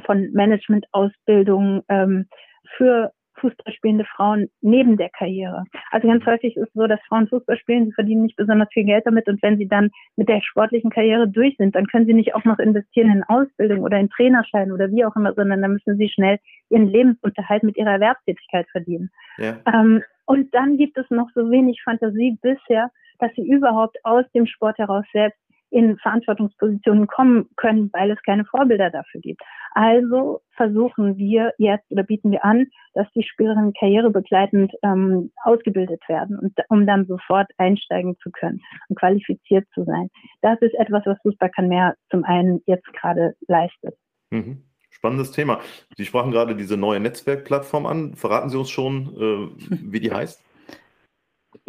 [0.06, 2.28] von Managementausbildung ähm,
[2.78, 5.64] für Fußballspielende Frauen neben der Karriere.
[5.92, 8.86] Also ganz häufig ist es so, dass Frauen Fußball spielen, sie verdienen nicht besonders viel
[8.86, 12.14] Geld damit und wenn sie dann mit der sportlichen Karriere durch sind, dann können sie
[12.14, 15.74] nicht auch noch investieren in Ausbildung oder in Trainerschein oder wie auch immer, sondern dann
[15.74, 19.10] müssen sie schnell ihren Lebensunterhalt mit ihrer Erwerbstätigkeit verdienen.
[19.38, 19.58] Ja.
[19.72, 24.46] Ähm, und dann gibt es noch so wenig Fantasie bisher, dass sie überhaupt aus dem
[24.46, 25.40] Sport heraus selbst
[25.78, 29.42] in Verantwortungspositionen kommen können, weil es keine Vorbilder dafür gibt.
[29.74, 36.40] Also versuchen wir jetzt oder bieten wir an, dass die Spielerinnen karrierebegleitend ähm, ausgebildet werden,
[36.40, 38.60] und, um dann sofort einsteigen zu können
[38.90, 40.10] und qualifiziert zu sein.
[40.42, 43.96] Das ist etwas, was Fußball kann mehr zum einen jetzt gerade leistet.
[44.32, 44.64] Mhm.
[44.90, 45.60] Spannendes Thema.
[45.96, 48.16] Sie sprachen gerade diese neue Netzwerkplattform an.
[48.16, 50.44] Verraten Sie uns schon, äh, wie die heißt?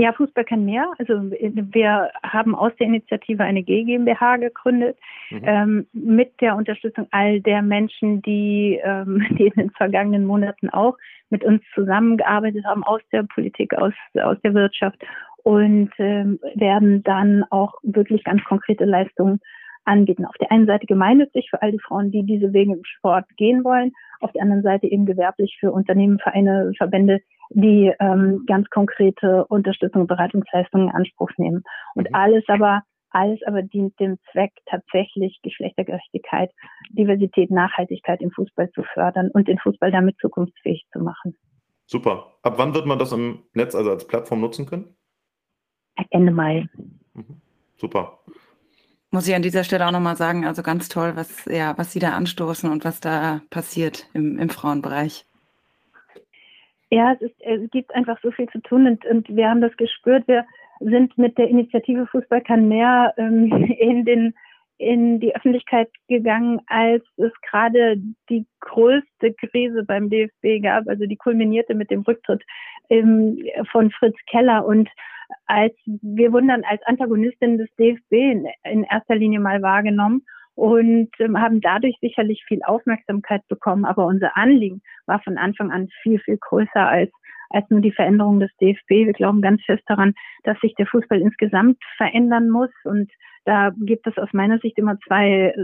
[0.00, 0.92] Ja, Fußball kann mehr.
[0.98, 4.96] Also wir haben aus der Initiative eine G GmbH gegründet
[5.30, 5.40] mhm.
[5.42, 10.96] ähm, mit der Unterstützung all der Menschen, die, ähm, die in den vergangenen Monaten auch
[11.30, 15.04] mit uns zusammengearbeitet haben aus der Politik, aus, aus der Wirtschaft
[15.42, 19.40] und ähm, werden dann auch wirklich ganz konkrete Leistungen
[19.84, 20.26] anbieten.
[20.26, 23.64] Auf der einen Seite gemeinnützig für all die Frauen, die diese Wege im Sport gehen
[23.64, 29.46] wollen, auf der anderen Seite eben gewerblich für Unternehmen, Vereine, Verbände, die ähm, ganz konkrete
[29.46, 31.62] Unterstützung und Beratungsleistungen in Anspruch nehmen.
[31.94, 32.14] Und mhm.
[32.14, 36.50] alles aber alles aber dient dem Zweck, tatsächlich Geschlechtergerechtigkeit,
[36.90, 41.34] Diversität, Nachhaltigkeit im Fußball zu fördern und den Fußball damit zukunftsfähig zu machen.
[41.86, 42.34] Super.
[42.42, 44.94] Ab wann wird man das im Netz, also als Plattform nutzen können?
[46.10, 46.68] Ende Mai.
[47.14, 47.40] Mhm.
[47.76, 48.20] Super.
[49.10, 51.98] Muss ich an dieser Stelle auch nochmal sagen, also ganz toll, was, ja, was Sie
[51.98, 55.27] da anstoßen und was da passiert im, im Frauenbereich.
[56.90, 59.76] Ja, es, ist, es gibt einfach so viel zu tun und, und wir haben das
[59.76, 60.26] gespürt.
[60.26, 60.46] Wir
[60.80, 64.34] sind mit der Initiative Fußball kann mehr ähm, in den
[64.80, 67.96] in die Öffentlichkeit gegangen, als es gerade
[68.30, 72.44] die größte Krise beim DFB gab, also die kulminierte mit dem Rücktritt
[72.88, 74.88] ähm, von Fritz Keller und
[75.46, 80.24] als wir wurden dann als Antagonistin des DFB in, in erster Linie mal wahrgenommen
[80.58, 83.84] und ähm, haben dadurch sicherlich viel Aufmerksamkeit bekommen.
[83.84, 87.12] Aber unser Anliegen war von Anfang an viel, viel größer als
[87.50, 89.06] als nur die Veränderung des DFB.
[89.06, 93.10] Wir glauben ganz fest daran, dass sich der Fußball insgesamt verändern muss und
[93.48, 95.54] da gibt es aus meiner Sicht immer zwei,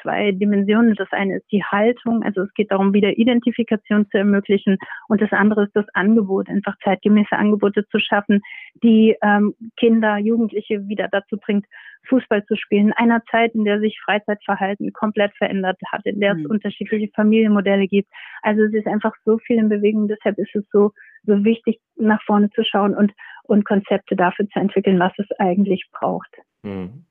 [0.00, 0.94] zwei Dimensionen.
[0.94, 4.78] Das eine ist die Haltung, also es geht darum, wieder Identifikation zu ermöglichen.
[5.08, 8.42] Und das andere ist das Angebot, einfach zeitgemäße Angebote zu schaffen,
[8.84, 11.66] die ähm, Kinder, Jugendliche wieder dazu bringt,
[12.08, 12.86] Fußball zu spielen.
[12.86, 16.42] In einer Zeit, in der sich Freizeitverhalten komplett verändert hat, in der mhm.
[16.42, 18.08] es unterschiedliche Familienmodelle gibt.
[18.42, 20.06] Also es ist einfach so viel in Bewegung.
[20.06, 20.92] Deshalb ist es so,
[21.24, 23.12] so wichtig, nach vorne zu schauen und,
[23.44, 26.30] und Konzepte dafür zu entwickeln, was es eigentlich braucht.
[26.62, 27.04] Mhm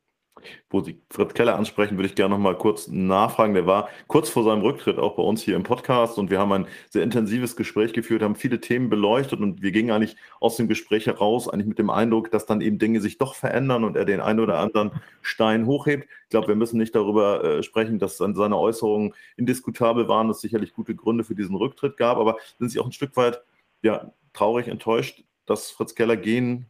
[0.70, 3.54] wo Sie Fritz Keller ansprechen, würde ich gerne noch mal kurz nachfragen.
[3.54, 6.52] Der war kurz vor seinem Rücktritt auch bei uns hier im Podcast und wir haben
[6.52, 10.68] ein sehr intensives Gespräch geführt, haben viele Themen beleuchtet und wir gingen eigentlich aus dem
[10.68, 14.06] Gespräch heraus eigentlich mit dem Eindruck, dass dann eben Dinge sich doch verändern und er
[14.06, 16.08] den einen oder anderen Stein hochhebt.
[16.24, 20.42] Ich glaube, wir müssen nicht darüber äh, sprechen, dass seine Äußerungen indiskutabel waren, dass es
[20.42, 23.42] sicherlich gute Gründe für diesen Rücktritt gab, aber sind Sie auch ein Stück weit
[23.82, 26.70] ja, traurig, enttäuscht, dass Fritz Keller gehen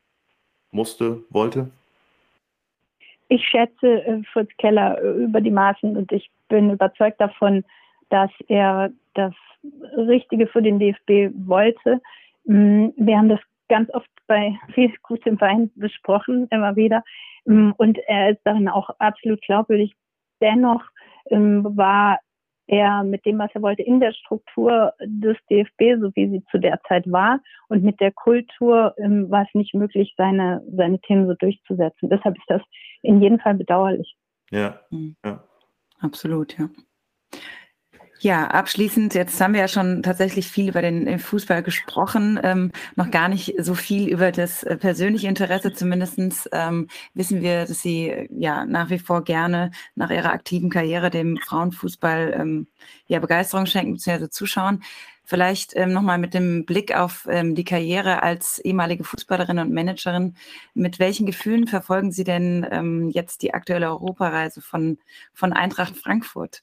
[0.72, 1.72] musste, wollte?
[3.32, 7.64] ich schätze äh, Fritz Keller äh, über die Maßen und ich bin überzeugt davon,
[8.10, 9.34] dass er das
[9.96, 12.02] Richtige für den DFB wollte.
[12.44, 17.04] Mm, wir haben das ganz oft bei viel gutem Wein besprochen, immer wieder.
[17.46, 19.96] Mm, und er ist darin auch absolut glaubwürdig.
[20.42, 20.84] Dennoch
[21.30, 22.20] ähm, war
[22.68, 26.60] er mit dem, was er wollte, in der Struktur des DFB, so wie sie zu
[26.60, 31.28] der Zeit war, und mit der Kultur ähm, war es nicht möglich, seine, seine Themen
[31.28, 32.10] so durchzusetzen.
[32.10, 32.62] Deshalb ist das
[33.02, 34.16] in jedem Fall bedauerlich.
[34.52, 35.16] Ja, mhm.
[35.26, 35.44] ja.
[36.00, 36.70] absolut, ja.
[38.24, 43.10] Ja, abschließend, jetzt haben wir ja schon tatsächlich viel über den Fußball gesprochen, ähm, noch
[43.10, 45.74] gar nicht so viel über das äh, persönliche Interesse.
[45.74, 50.70] Zumindestens ähm, wissen wir, dass Sie äh, ja nach wie vor gerne nach Ihrer aktiven
[50.70, 52.68] Karriere dem Frauenfußball ähm,
[53.08, 54.30] ja Begeisterung schenken bzw.
[54.30, 54.84] zuschauen.
[55.24, 60.36] Vielleicht ähm, nochmal mit dem Blick auf ähm, die Karriere als ehemalige Fußballerin und Managerin.
[60.76, 65.00] Mit welchen Gefühlen verfolgen Sie denn ähm, jetzt die aktuelle Europareise von,
[65.34, 66.62] von Eintracht Frankfurt?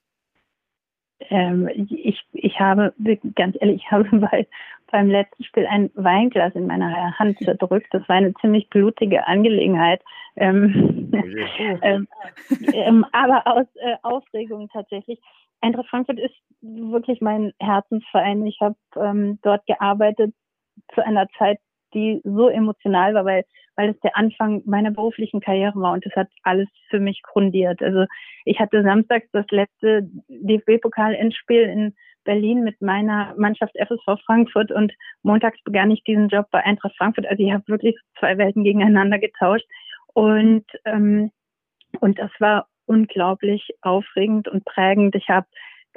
[1.30, 2.94] Ähm, ich, ich habe,
[3.34, 4.46] ganz ehrlich, ich habe bei,
[4.90, 7.88] beim letzten Spiel ein Weinglas in meiner Hand zerdrückt.
[7.92, 10.02] Das war eine ziemlich blutige Angelegenheit.
[10.36, 11.18] Ähm, oh.
[11.82, 12.08] ähm,
[12.72, 15.20] ähm, aber aus äh, Aufregung tatsächlich.
[15.60, 18.46] Eintracht Frankfurt ist wirklich mein Herzensverein.
[18.46, 20.32] Ich habe ähm, dort gearbeitet
[20.94, 21.58] zu einer Zeit,
[21.94, 23.44] die so emotional war, weil,
[23.78, 27.80] weil es der Anfang meiner beruflichen Karriere war und das hat alles für mich grundiert.
[27.80, 28.06] Also
[28.44, 35.62] ich hatte samstags das letzte DFB-Pokal-Endspiel in Berlin mit meiner Mannschaft FSV Frankfurt und montags
[35.62, 37.28] begann ich diesen Job bei Eintracht Frankfurt.
[37.28, 39.66] Also ich habe wirklich zwei Welten gegeneinander getauscht
[40.12, 41.30] und ähm,
[42.00, 45.14] und das war unglaublich aufregend und prägend.
[45.14, 45.46] Ich habe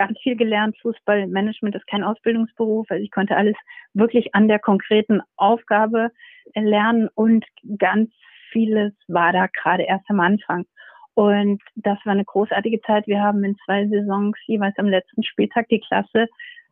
[0.02, 0.76] ganz viel gelernt.
[0.82, 2.88] Fußballmanagement ist kein Ausbildungsberuf.
[2.90, 3.56] Also ich konnte alles
[3.94, 6.10] wirklich an der konkreten Aufgabe
[6.56, 7.46] lernen und
[7.78, 8.10] ganz
[8.52, 10.66] vieles war da gerade erst am Anfang.
[11.14, 13.06] Und das war eine großartige Zeit.
[13.06, 16.28] Wir haben in zwei Saisons jeweils am letzten Spieltag die Klasse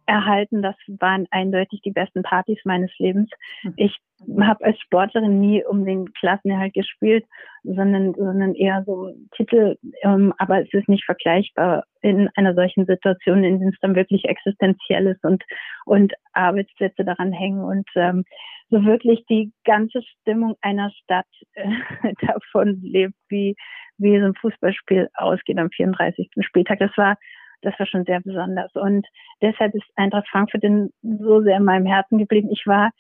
[0.10, 0.62] erhalten.
[0.62, 3.30] Das waren eindeutig die besten Partys meines Lebens.
[3.62, 3.74] Hm.
[3.78, 3.95] Ich
[4.41, 7.26] habe als Sportlerin nie um den Klassenerhalt gespielt,
[7.63, 9.78] sondern, sondern eher so Titel.
[10.02, 14.26] Ähm, aber es ist nicht vergleichbar in einer solchen Situation, in der es dann wirklich
[14.26, 15.43] existenziell ist und,
[15.86, 18.24] und Arbeitsplätze daran hängen und ähm,
[18.69, 21.69] so wirklich die ganze Stimmung einer Stadt äh,
[22.28, 23.56] davon lebt, wie,
[23.98, 26.30] wie so ein Fußballspiel ausgeht am 34.
[26.41, 26.80] Spieltag.
[26.80, 27.15] Das war
[27.62, 28.74] das war schon sehr besonders.
[28.76, 29.08] Und
[29.41, 32.50] deshalb ist Eintracht Frankfurt in, so sehr in meinem Herzen geblieben.
[32.52, 32.91] Ich war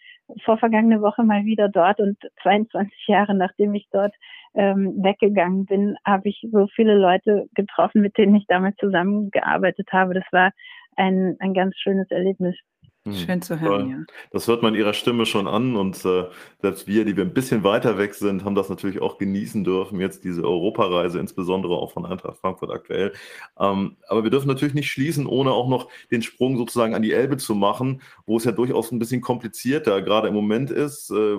[0.43, 4.13] vor vergangene Woche mal wieder dort und 22 Jahre nachdem ich dort
[4.53, 10.13] ähm, weggegangen bin, habe ich so viele Leute getroffen, mit denen ich damals zusammengearbeitet habe.
[10.13, 10.51] Das war
[10.95, 12.55] ein, ein ganz schönes Erlebnis.
[13.05, 13.97] Hm, Schön zu hören, ja.
[14.31, 16.25] Das hört man ihrer Stimme schon an und äh,
[16.61, 20.01] selbst wir, die wir ein bisschen weiter weg sind, haben das natürlich auch genießen dürfen,
[20.01, 23.13] jetzt diese Europareise, insbesondere auch von Eintracht Frankfurt aktuell.
[23.57, 27.13] Ähm, aber wir dürfen natürlich nicht schließen, ohne auch noch den Sprung sozusagen an die
[27.13, 31.09] Elbe zu machen, wo es ja durchaus ein bisschen komplizierter gerade im Moment ist.
[31.09, 31.37] Äh,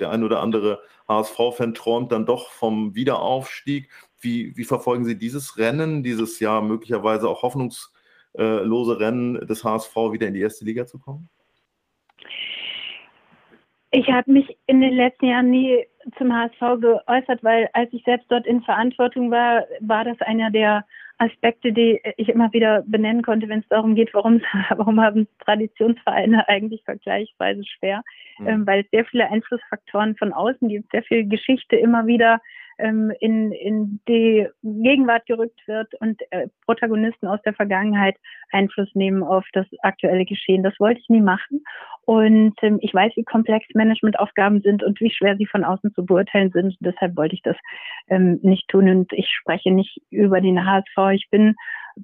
[0.00, 3.88] der ein oder andere HSV-Fan träumt dann doch vom Wiederaufstieg.
[4.20, 7.92] Wie, wie verfolgen Sie dieses Rennen, dieses Jahr möglicherweise auch Hoffnungs-
[8.36, 11.28] äh, lose Rennen des HSV wieder in die erste Liga zu kommen?
[13.90, 15.86] Ich habe mich in den letzten Jahren nie
[16.18, 20.84] zum HSV geäußert, weil als ich selbst dort in Verantwortung war, war das einer der
[21.18, 24.40] Aspekte, die ich immer wieder benennen konnte, wenn es darum geht, warum,
[24.76, 28.02] warum haben Traditionsvereine eigentlich vergleichsweise schwer,
[28.38, 28.46] mhm.
[28.46, 32.40] ähm, weil es sehr viele Einflussfaktoren von außen gibt, sehr viel Geschichte immer wieder
[32.78, 38.16] ähm, in, in die Gegenwart gerückt wird und äh, Protagonisten aus der Vergangenheit
[38.52, 40.62] Einfluss nehmen auf das aktuelle Geschehen.
[40.62, 41.62] Das wollte ich nie machen.
[42.02, 46.04] Und ähm, ich weiß, wie komplex Managementaufgaben sind und wie schwer sie von außen zu
[46.04, 46.76] beurteilen sind.
[46.80, 47.56] Deshalb wollte ich das
[48.08, 48.88] ähm, nicht tun.
[48.88, 51.12] Und ich spreche nicht über den HSV.
[51.12, 51.54] Ich bin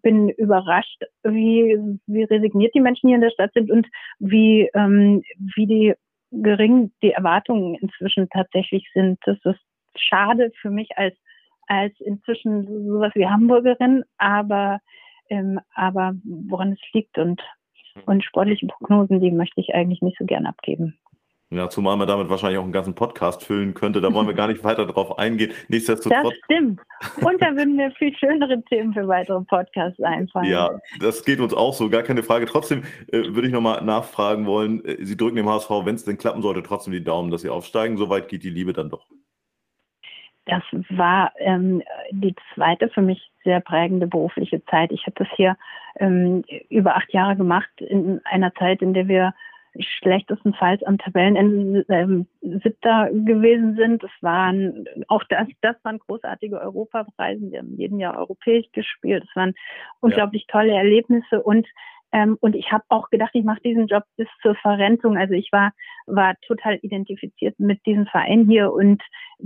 [0.03, 3.87] bin überrascht, wie, wie resigniert die Menschen hier in der Stadt sind und
[4.19, 5.23] wie, ähm,
[5.55, 5.95] wie die
[6.33, 9.19] gering die Erwartungen inzwischen tatsächlich sind.
[9.25, 9.61] Das ist
[9.97, 11.15] schade für mich als,
[11.67, 14.81] als inzwischen sowas wie Hamburgerin, aber,
[15.31, 17.43] ähm, aber woran es liegt und,
[18.07, 20.99] und sportliche Prognosen, die möchte ich eigentlich nicht so gern abgeben.
[21.55, 24.01] Ja, zumal man damit wahrscheinlich auch einen ganzen Podcast füllen könnte.
[24.01, 25.53] Da wollen wir gar nicht weiter drauf eingehen.
[25.69, 26.23] Nichtsdestotrotz.
[26.25, 26.81] Das stimmt.
[27.21, 30.51] Und da würden mir viel schönere Themen für weitere Podcasts einfallen.
[30.51, 32.47] Ja, das geht uns auch so, gar keine Frage.
[32.47, 34.85] Trotzdem äh, würde ich nochmal nachfragen wollen.
[34.85, 37.51] Äh, Sie drücken dem HSV, wenn es denn klappen sollte, trotzdem die Daumen, dass Sie
[37.51, 37.97] aufsteigen.
[37.97, 39.07] Soweit geht die Liebe dann doch.
[40.47, 44.93] Das war ähm, die zweite für mich sehr prägende berufliche Zeit.
[44.93, 45.57] Ich habe das hier
[45.97, 49.35] ähm, über acht Jahre gemacht, in einer Zeit, in der wir
[49.79, 54.03] schlechtestenfalls am Tabellenende ähm, Siebter gewesen sind.
[54.03, 57.51] Das waren auch das, das waren großartige Europapreise.
[57.51, 59.25] Wir haben jeden Jahr europäisch gespielt.
[59.29, 59.55] Es waren
[60.01, 60.53] unglaublich ja.
[60.53, 61.67] tolle Erlebnisse und
[62.15, 65.19] ähm, und ich habe auch gedacht, ich mache diesen Job bis zur Verrentung.
[65.19, 65.73] Also ich war,
[66.07, 69.03] war total identifiziert mit diesem Verein hier und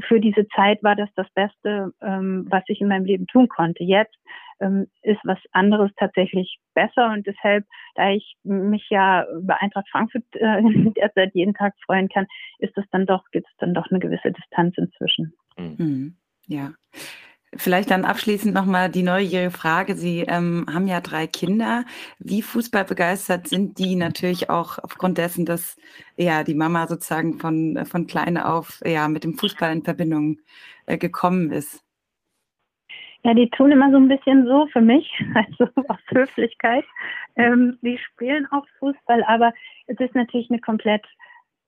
[0.07, 3.83] für diese Zeit war das das Beste, ähm, was ich in meinem Leben tun konnte.
[3.85, 4.15] Jetzt
[4.61, 10.25] ähm, ist was anderes tatsächlich besser und deshalb, da ich mich ja über Eintracht Frankfurt
[10.35, 10.61] äh,
[10.95, 12.27] derzeit jeden Tag freuen kann,
[12.59, 15.33] ist es dann doch, gibt es dann doch eine gewisse Distanz inzwischen.
[15.57, 16.17] Mhm.
[16.47, 16.73] Ja.
[17.57, 19.95] Vielleicht dann abschließend nochmal die neugierige Frage.
[19.95, 21.85] Sie ähm, haben ja drei Kinder.
[22.19, 25.79] Wie fußballbegeistert sind die natürlich auch aufgrund dessen, dass
[26.17, 30.41] ja die Mama sozusagen von, von klein auf ja mit dem Fußball in Verbindung
[30.85, 31.83] äh, gekommen ist?
[33.25, 36.85] Ja, die tun immer so ein bisschen so für mich, also aus Höflichkeit.
[37.37, 39.55] Ähm, die spielen auch Fußball, aber
[39.87, 41.05] es ist natürlich eine komplett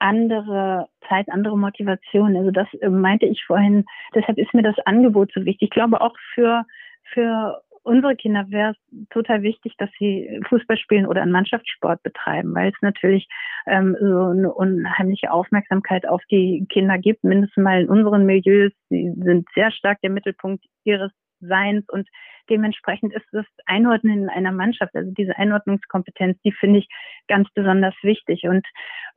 [0.01, 2.37] andere Zeit, andere Motivation.
[2.37, 3.85] Also das äh, meinte ich vorhin.
[4.15, 5.69] Deshalb ist mir das Angebot so wichtig.
[5.69, 6.65] Ich glaube auch für,
[7.13, 12.55] für unsere Kinder wäre es total wichtig, dass sie Fußball spielen oder einen Mannschaftssport betreiben,
[12.55, 13.29] weil es natürlich
[13.67, 18.73] ähm, so eine unheimliche Aufmerksamkeit auf die Kinder gibt, mindestens mal in unseren Milieus.
[18.89, 22.09] Sie sind sehr stark der Mittelpunkt ihres Seins und
[22.49, 26.89] dementsprechend ist das Einordnen in einer Mannschaft, also diese Einordnungskompetenz, die finde ich
[27.29, 28.67] ganz besonders wichtig und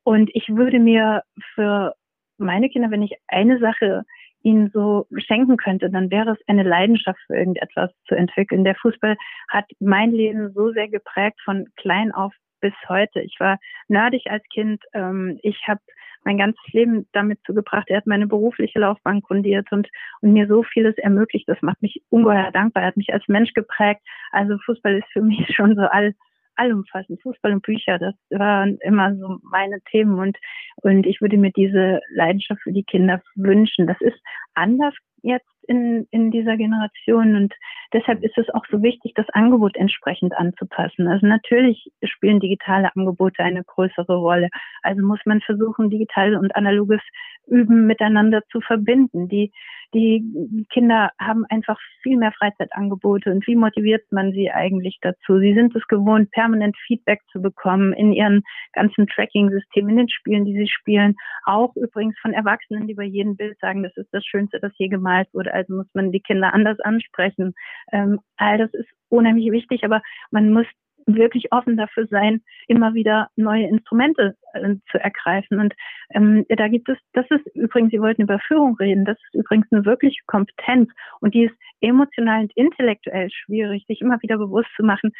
[0.03, 1.23] und ich würde mir
[1.55, 1.93] für
[2.37, 4.03] meine Kinder, wenn ich eine Sache
[4.43, 8.65] ihnen so schenken könnte, dann wäre es eine Leidenschaft für irgendetwas zu entwickeln.
[8.65, 9.15] Der Fußball
[9.49, 13.21] hat mein Leben so sehr geprägt von klein auf bis heute.
[13.21, 13.57] Ich war
[13.87, 14.83] nerdig als Kind.
[14.93, 15.81] Ähm, ich habe
[16.25, 17.89] mein ganzes Leben damit zugebracht.
[17.89, 19.89] Er hat meine berufliche Laufbahn grundiert und,
[20.21, 21.47] und mir so vieles ermöglicht.
[21.47, 22.83] Das macht mich ungeheuer dankbar.
[22.83, 24.01] Er hat mich als Mensch geprägt.
[24.31, 26.13] Also Fußball ist für mich schon so all,
[26.55, 27.21] allumfassend.
[27.21, 30.37] Fußball und Bücher, das waren immer so meine Themen und,
[30.77, 33.87] und ich würde mir diese Leidenschaft für die Kinder wünschen.
[33.87, 34.19] Das ist
[34.53, 37.53] anders jetzt in, in dieser Generation und
[37.93, 41.07] deshalb ist es auch so wichtig, das Angebot entsprechend anzupassen.
[41.07, 44.49] Also natürlich spielen digitale Angebote eine größere Rolle.
[44.81, 47.01] Also muss man versuchen, digital und analoges
[47.47, 49.27] Üben miteinander zu verbinden.
[49.27, 49.51] Die,
[49.93, 55.39] die Kinder haben einfach viel mehr Freizeitangebote und wie motiviert man sie eigentlich dazu?
[55.39, 60.45] Sie sind es gewohnt, permanent Feedback zu bekommen in ihren ganzen Tracking-Systemen, in den Spielen,
[60.45, 61.15] die sie spielen.
[61.45, 64.87] Auch übrigens von Erwachsenen, die bei jedem Bild sagen, das ist das Schönste, das je
[64.87, 65.53] gemalt wurde.
[65.53, 67.53] Also muss man die Kinder anders ansprechen.
[67.91, 70.01] Ähm, all das ist unheimlich wichtig, aber
[70.31, 70.65] man muss
[71.05, 75.59] wirklich offen dafür sein, immer wieder neue Instrumente äh, zu ergreifen.
[75.59, 75.73] Und
[76.13, 79.67] ähm, da gibt es, das ist übrigens, Sie wollten über Führung reden, das ist übrigens
[79.71, 80.89] eine wirkliche Kompetenz
[81.19, 85.11] und die ist emotional und intellektuell schwierig, sich immer wieder bewusst zu machen,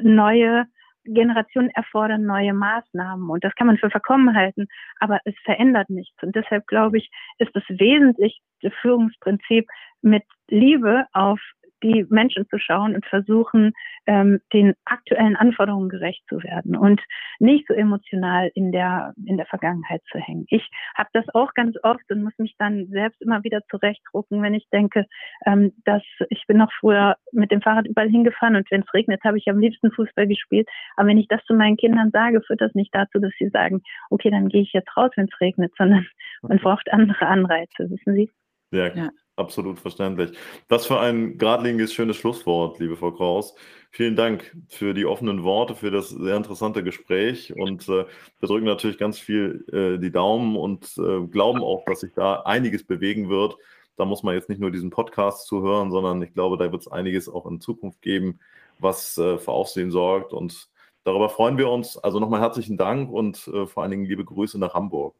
[0.00, 0.66] neue
[1.04, 4.66] Generationen erfordern neue Maßnahmen und das kann man für verkommen halten,
[4.98, 6.22] aber es verändert nichts.
[6.22, 9.66] Und deshalb glaube ich, ist das wesentlichste Führungsprinzip
[10.02, 11.40] mit Liebe auf
[11.82, 13.72] die Menschen zu schauen und versuchen,
[14.06, 17.00] ähm, den aktuellen Anforderungen gerecht zu werden und
[17.38, 20.46] nicht so emotional in der in der Vergangenheit zu hängen.
[20.48, 24.54] Ich habe das auch ganz oft und muss mich dann selbst immer wieder zurechtrucken, wenn
[24.54, 25.06] ich denke,
[25.46, 29.22] ähm, dass ich bin noch früher mit dem Fahrrad überall hingefahren und wenn es regnet,
[29.24, 30.68] habe ich am liebsten Fußball gespielt.
[30.96, 33.82] Aber wenn ich das zu meinen Kindern sage, führt das nicht dazu, dass sie sagen,
[34.10, 36.06] okay, dann gehe ich jetzt raus, wenn es regnet, sondern
[36.42, 38.30] man braucht andere Anreize, wissen Sie?
[38.72, 39.10] Ja, ja.
[39.40, 40.32] Absolut verständlich.
[40.68, 43.54] Was für ein geradliniges, schönes Schlusswort, liebe Frau Kraus.
[43.90, 48.04] Vielen Dank für die offenen Worte, für das sehr interessante Gespräch und äh,
[48.38, 52.42] wir drücken natürlich ganz viel äh, die Daumen und äh, glauben auch, dass sich da
[52.42, 53.56] einiges bewegen wird.
[53.96, 56.92] Da muss man jetzt nicht nur diesen Podcast zuhören, sondern ich glaube, da wird es
[56.92, 58.40] einiges auch in Zukunft geben,
[58.78, 60.68] was äh, für Aufsehen sorgt und
[61.04, 61.96] darüber freuen wir uns.
[61.96, 65.14] Also nochmal herzlichen Dank und äh, vor allen Dingen liebe Grüße nach Hamburg.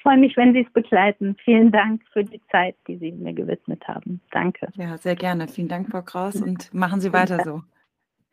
[0.00, 1.36] Ich freue mich, wenn Sie es begleiten.
[1.44, 4.22] Vielen Dank für die Zeit, die Sie mir gewidmet haben.
[4.30, 4.68] Danke.
[4.72, 5.46] Ja, sehr gerne.
[5.46, 7.62] Vielen Dank, Frau Kraus, und machen Sie weiter so.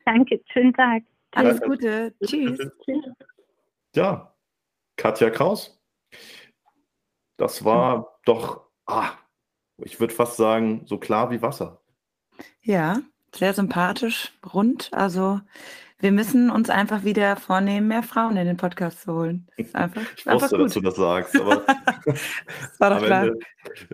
[0.05, 1.03] Danke, schönen Tag.
[1.31, 2.15] Alles Gute.
[2.23, 2.57] Tschüss.
[3.93, 4.33] Ja,
[4.95, 5.77] Katja Kraus.
[7.35, 9.09] Das war doch, ah,
[9.75, 11.81] ich würde fast sagen, so klar wie Wasser.
[12.61, 13.01] Ja,
[13.33, 14.89] sehr sympathisch, rund.
[14.93, 15.41] Also
[15.99, 19.47] wir müssen uns einfach wieder vornehmen, mehr Frauen in den Podcast zu holen.
[19.57, 21.63] Das ist einfach, ich wusste, einfach dass du das sagst, aber
[22.05, 23.23] das war doch klar.
[23.23, 23.39] Ende,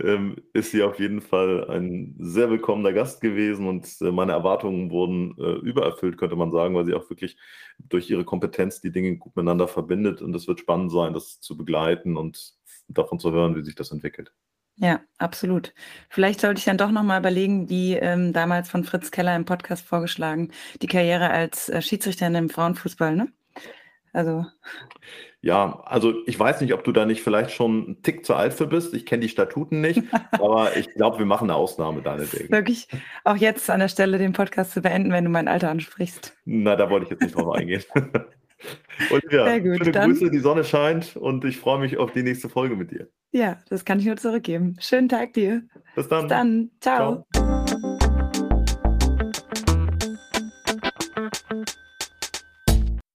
[0.03, 4.91] ähm, ist sie auf jeden Fall ein sehr willkommener Gast gewesen und äh, meine Erwartungen
[4.91, 7.37] wurden äh, übererfüllt, könnte man sagen, weil sie auch wirklich
[7.79, 11.55] durch ihre Kompetenz die Dinge gut miteinander verbindet und es wird spannend sein, das zu
[11.55, 12.53] begleiten und
[12.89, 14.33] davon zu hören, wie sich das entwickelt.
[14.77, 15.73] Ja, absolut.
[16.09, 19.45] Vielleicht sollte ich dann doch noch mal überlegen, wie ähm, damals von Fritz Keller im
[19.45, 20.51] Podcast vorgeschlagen,
[20.81, 23.27] die Karriere als äh, Schiedsrichterin im Frauenfußball, ne?
[24.13, 24.45] Also.
[25.41, 28.53] Ja, also ich weiß nicht, ob du da nicht vielleicht schon einen Tick zu alt
[28.53, 28.93] für bist.
[28.93, 30.01] Ich kenne die Statuten nicht,
[30.31, 32.49] aber ich glaube, wir machen eine Ausnahme deinetwegen.
[32.49, 32.87] Wirklich
[33.23, 36.35] auch jetzt an der Stelle den Podcast zu beenden, wenn du mein Alter ansprichst.
[36.45, 37.83] Na, da wollte ich jetzt nicht drauf eingehen.
[39.09, 42.11] Und ja, Sehr gut, schöne dann, Grüße, die Sonne scheint und ich freue mich auf
[42.13, 43.07] die nächste Folge mit dir.
[43.31, 44.75] Ja, das kann ich nur zurückgeben.
[44.79, 45.63] Schönen Tag dir.
[45.95, 46.21] Bis dann.
[46.21, 46.71] Bis dann.
[46.79, 47.25] Ciao.
[47.33, 47.62] Ciao.